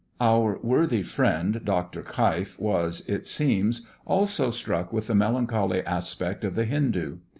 Our 0.19 0.57
worthy 0.63 1.03
friend, 1.03 1.61
Dr. 1.63 2.01
Keif 2.01 2.57
was, 2.59 3.07
it 3.07 3.27
seems, 3.27 3.87
also 4.03 4.49
struck 4.49 4.91
with 4.91 5.05
the 5.05 5.13
melancholy 5.13 5.85
aspect 5.85 6.43
of 6.43 6.55
the 6.55 6.65
Hindoo. 6.65 7.19